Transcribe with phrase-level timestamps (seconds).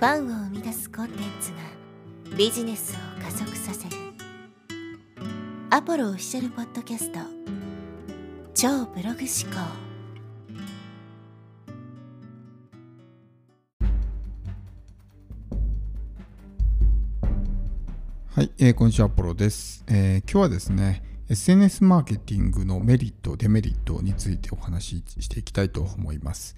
[0.00, 1.58] ファンを生み出すコンテンツが
[2.34, 3.96] ビジネスを加速させる。
[5.68, 7.18] アポロオフィシャルポッドキャスト。
[8.54, 9.60] 超ブログ思考。
[18.34, 26.56] はい、えー、こんにちは、アポロです、えー、今日はですね、SNS マーケティングのメリット、デメリットについてお話ししていきたいと思います。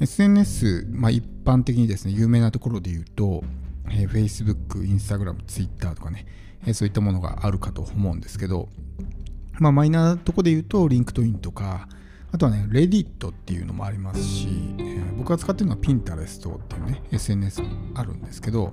[0.00, 3.44] SNS、まあ、一般的にですね、有名なところで言うと、
[3.90, 6.26] えー、Facebook、Instagram、Twitter とかね、
[6.66, 8.70] えー、そういったものがあるかと思うんですけど、
[9.58, 11.86] まあ、マイナーなところで言うと、LinkedIn とか、
[12.32, 18.72] あとはね、Reddit っていうのもありますし、えー、僕が使ってるのは Pinterest っていうね、SNS もあるんですけど、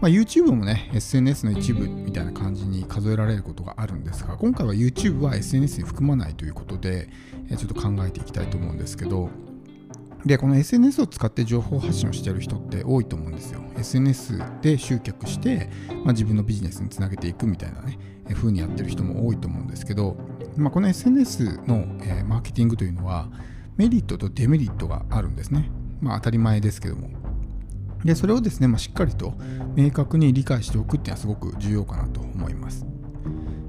[0.00, 7.08] まあ、YouTube もね、SNS の一部みたいな感じに数えられることがあるんですが、今回は YouTube は SNS に含まないということで、
[7.50, 9.30] えちょっと考えていきたいと思うんですけど、
[10.26, 13.60] で、この SNS を使って情報発信をしている人って多いと思うんですよ。
[13.76, 15.68] SNS で集客して、
[16.04, 17.98] まあ、自分のビジネスにつなげていくみたいなね、
[18.28, 20.16] え風にやってる人も多いと思うんですけど、
[20.56, 23.28] まあ、この SNS の、えー、マーケティングというのは、
[23.76, 25.70] メリットとデメリットがあるんですね。
[26.00, 27.10] まあ、当たり前ですけども。
[28.02, 29.34] で、それをですね、まあ、しっかりと
[29.76, 32.86] 明確に理解しておくっていうのはすごく重要かなと思います。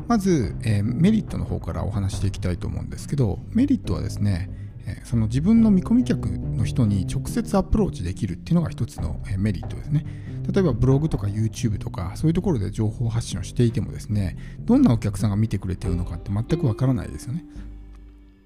[0.07, 4.49] まず、えー、メリットの方からお話していきたいと思うんですけど、メリットはですね、
[5.03, 10.05] その自分の見込み客の人に直接アプローチできるっていうのが一つのメリットですね。
[10.51, 17.43] 例えばブログとか YouTube とかそういうところで情報発信をしていてもですね、どんなお客さんが見てくれてるのかって全くわからないですよね。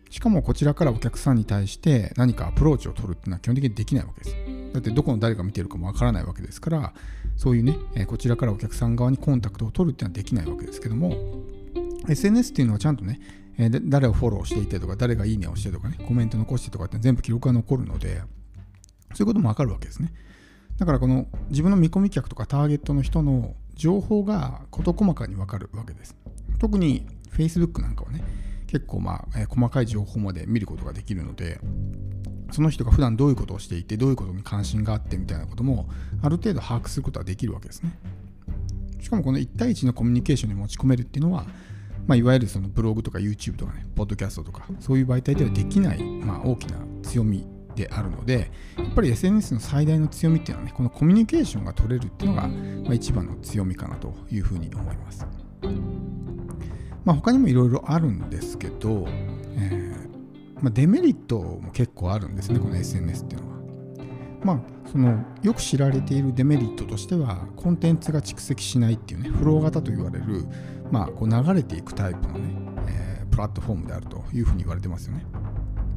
[0.10, 4.36] しかもこちらからお客さんに対して何かアプローチを取るっていうのは基本的にできないわけです。
[4.73, 6.94] だってどこの誰が見てるかもわからないわけですから、
[7.38, 11.16] そういうね、こちらからお客さん側にコンタクトを取るっていうのはできないわけですけども、
[12.08, 13.20] SNS っていうのはちゃんとね、
[13.59, 18.21] えー、誰をフォローしていてとか、誰がいいねをしてとかね、コメント残してとかって全部記録が残るので、
[19.13, 20.13] そういうこともわかるわけですね。
[20.77, 26.15] だからこの自分の見込み客とかターゲットの人の情報が事細かにわかるわけです。
[26.57, 28.23] 特に Facebook なんかはね、
[28.67, 31.59] 結構まあ、えー、細かい情報まで見ることができるので、
[32.52, 35.89] その人が普段どういうことをしていて、どういうことに関心があってみたいなことも、
[36.21, 37.99] ある程度把握することができるわけですね。
[39.02, 41.45] しかもこの1対1のコミュニケーションに持ち込めるっていうのは、
[42.09, 48.49] まあ、いわゆるそのブログとか YouTube とかね、ポッドキャストとか、そういう媒体ではできない、まあ、大きな強みであるので、
[48.80, 55.23] やっぱり SNS の最大の強みっていうのはね、このコミュニケーションが取れるっていうのが、まあ、一番の強みかなというふうに思います。
[57.05, 59.05] まあ、他にもいろいろあるんですけど、
[59.55, 63.58] えーまあ、デメリットも結構あるんですね、この SNS っていうのは。
[64.44, 70.45] まあ、そのよく知られているデメリットとしては、コンテンツが蓄積しないっていうね、フロー型と言われる、
[70.92, 72.55] まあ、こう流れていくタイプのね、
[72.88, 75.26] えー、プラットフォームであるというふうに言われてますよね。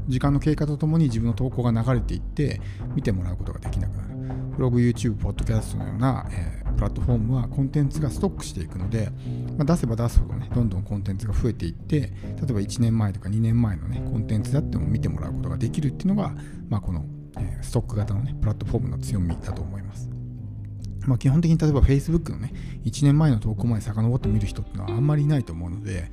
[0.08, 2.60] 時間の経過とともに自分の投稿が流れていって
[2.94, 4.12] 見てもらうことができなくなる。
[4.56, 9.10] ブログ、YouTube、ポッドキャストのような、えー、プラットフォームはコンテンツがストックしていくので、
[9.56, 12.06] まあ、出せば出すほどね、どんどんコンテンツが増えていって、例
[12.50, 16.34] えば1年前とか2年前のね、コンテンツであっても見てもらうことができるっていうのが、
[16.68, 17.04] まあ、この、
[17.38, 20.08] え、ストック型のね、プラットフォームの強みだと思います。
[21.06, 22.52] まあ、基本的に例えば Facebook のね、
[22.84, 26.10] 1年前の投稿まで遡って見る人っていうのはあんまりいないと思うので、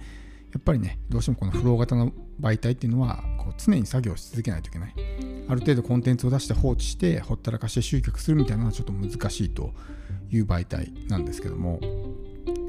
[0.51, 4.95] やっぱりね、どうしてもこのフロー型の媒体っていうのは、こう常に作業し続けないといけない。
[5.47, 9.73] ある程度コンテンツを出して放置して、ほったらかして集客するみたいなのはちょっと難しいと
[10.31, 11.79] いう媒体なんですけども、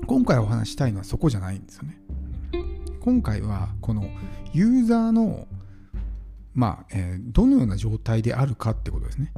[0.06, 1.96] 今回お話したいのはそこじゃないんですよね。
[3.00, 4.04] 今回はこの
[4.52, 5.46] ユーザーの
[6.54, 9.32] まあ、えー、どのような状態であるかってことですね。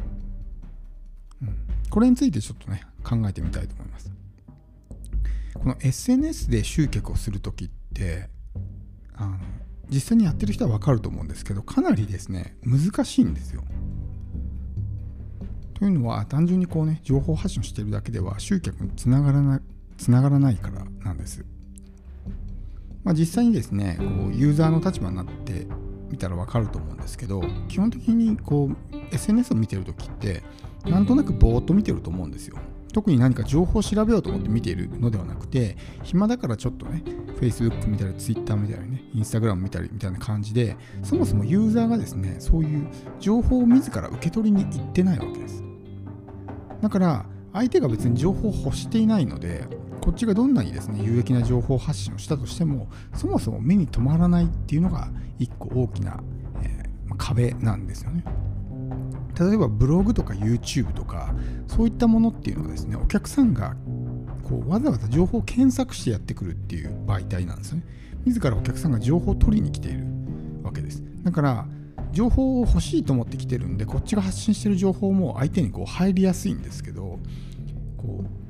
[1.42, 1.56] うん、
[1.90, 4.12] これについてちょっとね、考えてみたいと思います。
[5.54, 8.28] この SNS で集客をするときって、
[9.14, 9.38] あの
[9.90, 13.62] 実際にやってる人は分かると思うんですけど、かなりですね、難しいんですよ。
[15.74, 19.60] というのは、単純にこうね、情報発信してるだけでは集客につながらない、
[19.98, 21.44] つながらないからなんです。
[23.04, 25.66] まあ、実際にですね、こうユーザーの立場になって
[26.12, 30.42] みたら分かると思うんですけど、基本的にこう SNS を見てるときって、
[30.84, 32.58] なんとなくぼーっと見てると思うんですよ。
[32.92, 37.02] 特に何か情報を調べようと思って見ているのではなくて、暇だからちょっとね、
[37.40, 42.86] Facebook 見たり、Twitter 見たりね、Instagram 見たりみたいな感じで、そもそもユーザーがですね、そういう
[43.18, 45.64] 情報を自ら受け取りに行ってないわけです。
[46.82, 49.66] だから、相手が別に情報を欲していないので、
[50.02, 55.08] こっちがどんなにですね、有益な情報発信をしたとしても、そもそも目に留まらないっていうのが
[55.42, 56.20] 一個大きな、
[56.62, 58.24] えー、壁なんですよね。
[59.38, 61.34] 例えばブログとか YouTube とか
[61.66, 63.74] そういったものっていうのはですねお客さんが
[64.42, 67.82] こうわざわざ情報を検索してやってくるっていう媒体なんですね
[68.26, 70.04] 自らお客さんが情報を取りに来ている
[70.62, 71.66] わけですだから
[72.12, 77.18] 情報を欲しいと思ってきてるんでこっちが発信してる情報も相手にこう入りやすいんですけど
[77.96, 78.41] こう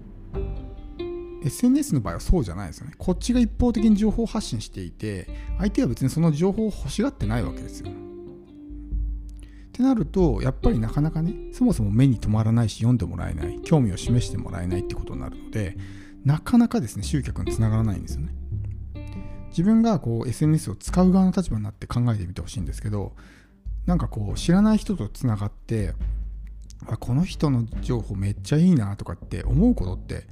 [1.44, 2.94] SNS の場合はそうじゃないですよね。
[2.98, 5.28] こっちが一方的に情報発信していて
[5.58, 7.90] 相手は別にその情報を欲しがってないわけですよ。
[7.90, 7.92] っ
[9.72, 15.78] てなるとやっぱりなかなかねそもそも目に留まらないし読んでもらえない興味を示してもらえないってことになるので
[16.24, 18.34] なかなかですね集客につながらないんですよね。
[19.48, 23.14] 自分がこう SNS を使う側の立場になって考えてみてほしいんですけど
[23.86, 25.94] なんかこう知らない人とつながって
[26.86, 30.26] あこの人の情報めっちゃいいなとかって思うことって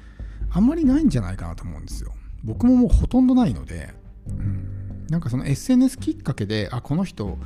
[0.51, 2.13] あんまりないんじゃないかなと思うんですよ。
[2.45, 3.93] 僕ももうほとんどないので、
[4.29, 7.39] うん、なんかその SNS きっかけであこの人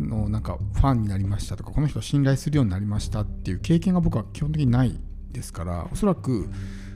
[0.00, 4.98] のなんかファンになりましたとかこの人を信頼するようになりましたっていう経験が僕は基本的にない
[5.30, 6.48] ですからおそらく、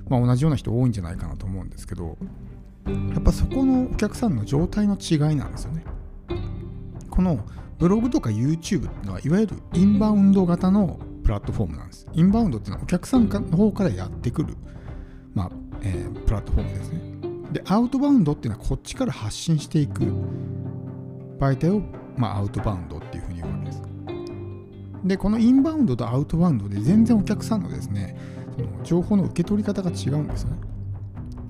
[0.08, 2.16] まあ、同じような人多いんじゃないかなと思うんですけど
[2.86, 5.84] やっぱそこのお客さんの状態の違いなんですよね。
[7.10, 7.44] この
[7.78, 12.06] ブログとか YouTube っていうのはいわゆるインバウンド型のプラットフォームなんです。
[12.14, 14.56] インバウンドっていうのはお客さんの方からやってくる、
[15.82, 17.00] えー、プラットフォームですね
[17.52, 20.02] でアウトバウンドっていうのはこっちから発信していく
[21.38, 21.82] 媒体を
[22.18, 23.82] まあ、アウトバウンドっていうふうに言うわけです。
[25.04, 28.18] で、このインバウンドとアウトバウンドで全然お客さんのですね、
[28.56, 30.52] その情報の受け取り方が違うんですね。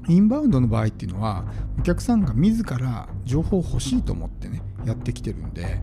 [0.08, 1.44] インバウンドの場合っていうのは、
[1.78, 5.80] お客さんが自ら情報を欲しいと思ってね、やってきてるんで、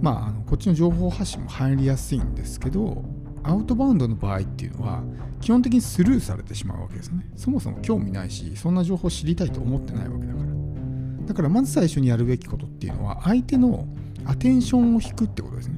[0.00, 3.04] まあ、あのこっちの情報発信も入りやすいんですけど、
[3.44, 5.02] アウトバウンドの場合っていうのは、
[5.40, 7.26] 基本的にスルーされてしまうわけですね。
[7.36, 11.26] そもそも興味ないし、そんな情報を知りたいと思ってないわけだから。
[11.26, 13.86] だからまず最初にやるべきことっていうのは、相手の
[14.24, 15.76] アテンションを引くってことですね。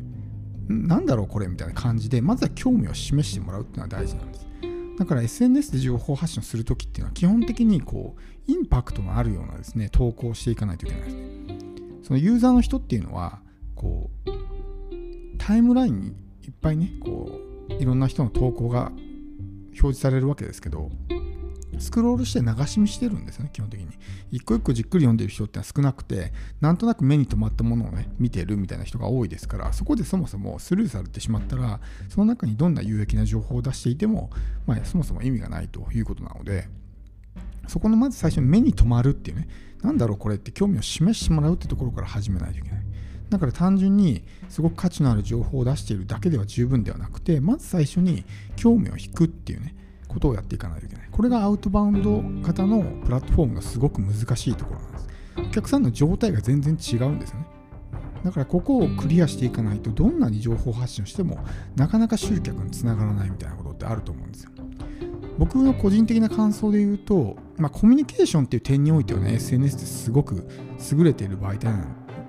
[0.68, 4.44] なんだろうこれみたいな感じで、まずは興味を示してもらうっていうのは大事なんです。
[4.96, 11.24] だから SNS で情報発信するときっていうのは基本的にこうインパクトのあるようなですね投稿をしていかないといけないですね。
[12.02, 13.40] そのユーザーの人っていうのは
[13.74, 14.30] こう
[15.38, 16.14] タイムラインにいっ
[16.60, 18.92] ぱいねこういろんな人の投稿が
[19.66, 20.90] 表示されるわけですけど
[21.78, 23.88] スクロールして流し見してるんですよね、基本的に。
[24.30, 34.30] 一個一個じっくり読んでる人ってのは少なくて、なんとなく目に留まったものをね、見てるみたいな人が多いですから、そこでそもそもスルーされてしまったら、その中にどんな有益な情報を出していても、
[34.66, 36.68] まあ、そもそも意味がないということなので、
[37.66, 39.48] そこのまず最初に目に留まるっていうね、
[39.82, 42.83] なんだろうこれって興味を示してもらうってところから始めないといけない。
[43.34, 49.74] だから単純にすごく価値のある情報を出しているだけでは十分ではなくて、まず最初に興味を引くっていうね、
[50.06, 51.08] ことをやっていかないといけない。
[51.10, 55.08] これがアウトバウンド型のプラットフォームがすごく難しいところなんです。
[55.38, 57.46] お客さんの状態が全然違うんですよね。
[58.22, 61.44] だからここをクリアしていかないとどんなに情報発信をしても
[61.74, 64.50] なかなか集客につながらないみたいなことってあると思うんですよ。
[65.36, 70.46] 僕の個人的な感想で言うと、まあ、コミュニケーションっていう点においてはね SNS ってすごく
[70.92, 71.74] 優れている媒体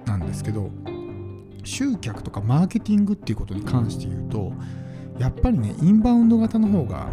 [0.06, 0.72] なんですけど
[1.66, 4.54] 集客とかマーケティングっていうことに関して言うと
[5.20, 7.10] やっぱりねインバウンド型の方が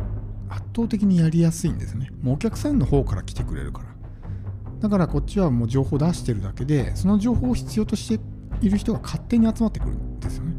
[0.49, 2.10] 圧倒的にやりやすいんですね。
[2.22, 3.93] もうお客さんの方から来てくれるから。
[4.81, 8.22] だからこっちはもう情報出してるだけで、その情報を必要として
[8.60, 10.52] いる人が勝手に集まってくるんですよね。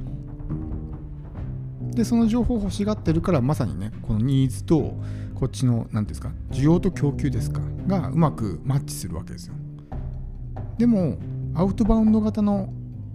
[1.93, 4.97] で、その情報を欲しがってるから、まさにね、このニーズと、
[5.35, 9.53] こっちの、何ですか、需要と供給ですか、がうまくマッチするわけですよ。
[10.77, 11.17] でも、
[11.53, 12.73] アウトバウンド型の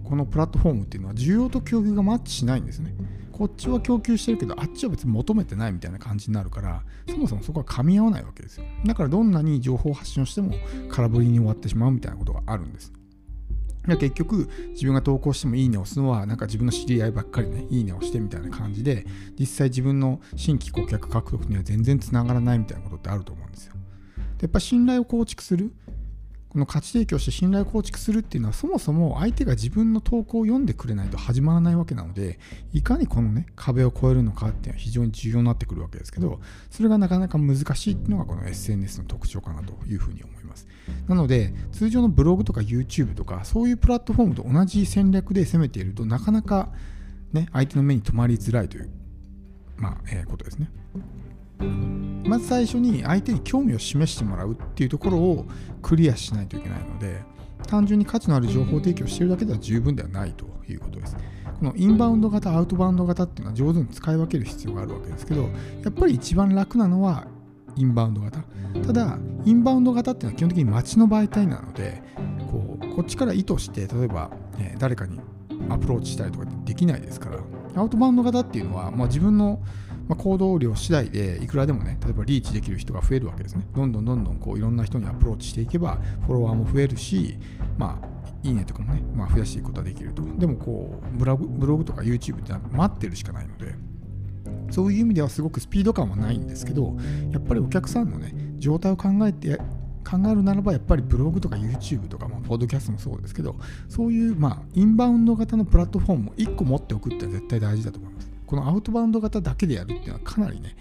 [0.09, 2.95] このプラットフォームっていうのは、需要と供給がマッチしないんですね。
[3.31, 8.65] こっちは供給してるけどあっちは別に求めてないみたいな感じになるからそもそもそこは噛み合わないわけですよ。
[8.85, 10.53] だからどんなに情報発信をしても
[10.89, 12.91] 空振りに終わってしまうみたいなことがあるんです。
[13.87, 19.05] 結局自分が投稿してもいいねを押すのはなんか自分の知り合いばっかりねいいねをしてみたいな感じで
[19.39, 23.73] 実際自分の新規顧客獲得には全然つながらないみたいなことってあると思うんですよ。
[24.37, 25.71] でやっぱ信頼を構築する。
[26.49, 32.39] この価値提供して信頼を構築するっていうのはそもそも相手が自分の投稿を読んでくれないと始まらないわけなので
[32.73, 36.39] いかにこのね壁を越えるのかっていうのは非常に重要になってくるわけですけど
[36.71, 40.67] それがなかなか難しいっていうのがこの SNS の特徴かなというふうに思います。
[41.07, 46.69] なので通常のブログとか YouTube とかそういうプラットフォームと同じ戦略で攻めているとなかなか
[47.31, 48.89] ね相手の目に留まりづらいという
[49.79, 50.69] まあ、え、ことですね。
[52.29, 55.45] まず最初に相手に興味を示してもらうっていうところを
[55.81, 57.21] クリアしないといけないので
[57.67, 61.17] 単純に価値のある情報提供してるだけでは十分ではないということです。
[61.59, 65.49] このインバウンド型、アウトバウンド型っていうのは上手に使い分ける必要があるわけですけど、や
[65.89, 67.27] っぱり一番楽なのは
[67.75, 68.43] インバウンド型。
[68.85, 72.01] ただ、インバウンド型っていうのは基本的に街の媒体なので、
[72.49, 75.19] こうこっちから意図して、例えば、え誰かに
[75.69, 77.39] アプローチしたりとかできないですから、
[77.75, 79.59] アウトバウンド型っていうのは、まあ、自分の
[80.09, 83.67] まあ、行動量次第でいくらでもね、例えばリーチできる人が増えるわけですね。
[83.75, 87.37] どんどんどんどんこういろんな人にアプローチしていけば、フォロワーも増えるし、
[87.77, 88.07] まあ、
[88.41, 90.23] いいねとかもね、まあ、増やしていくことはできると。
[90.39, 93.75] でもこうブログ、ブログとか YouTube って待ってるしかないので、
[94.71, 96.97] そういう意味ではすごくスピード感はないんですけど、
[97.31, 99.57] やっぱりお客さんのね、状態を考えて、
[100.09, 103.55] 考えるならば、やっぱりブログとか YouTube とか、まあ、ポッドキャストもそうですけど、
[103.87, 108.38] そういう、まあ、インバウンド型のプラットフォームを1個持っておくって絶対大事だと思います。
[108.49, 110.75] このアウトバウンド型だけでやるっていうのはかなりね、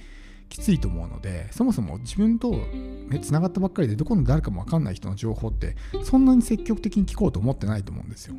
[0.49, 8.37] きついと思うのでそもそも自分と、ね、つながったばっかりでどこの誰かも分かんない人の情報ってそんなに積極的に聞こうと思ってないと思うんですよ。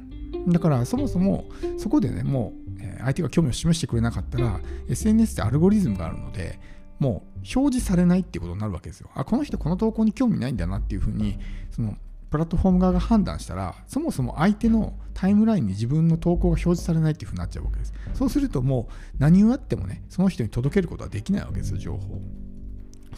[0.47, 1.45] だからそもそも
[1.77, 4.59] そこでねもう、相手が興味を示してくれなかったら
[4.89, 6.59] SNS ってアルゴリズムがあるので
[6.97, 9.11] もう表示されないっていうことになるわけですよ。
[9.13, 11.37] あこの人この投稿に興味ないんだなっていうふうに
[11.69, 11.95] その
[12.29, 22.21] プラットフォーム側が判断したらそもそも相手のタイムラインに自分の投稿が表示されないっていうふうになっちゃうわけですそうするともう何をやってもねその人に届けることはできないわけですよ情報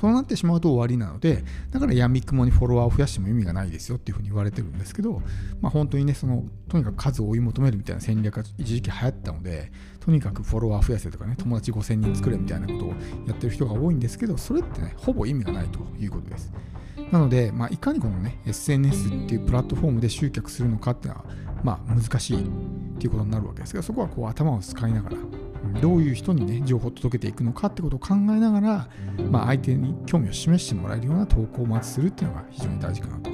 [0.02, 5.22] そうなってしまうと終わりなので、だから闇雲にフォロワーを増やしても意味がないですよっていうふうに言われてるんですけど、
[5.62, 12.88] まあ、本当にね、その、とにかく数を追い求めるみたいな戦略が一時期流行ったので、とにかくフォロワー増やせとかね、友達5000人作れみたいなことを
[13.28, 16.52] やってる人が多いんですけど、それってね、ほぼ意味がないということです。
[17.12, 21.26] なので、まあ、いかにこのね、SNS っていうプラットフォームで集客するのかっていうのは、
[21.64, 22.48] まあ、難しいっ
[23.00, 25.18] ていうことになるわけですが、そこはこう頭を使いながら、
[25.82, 28.90] どういう人にね、情報を届けていくのかってことを考えながら、
[29.30, 33.31] まあ、相手に興味を示してもらえるような投稿をまずするっていうのが非常に大事かなと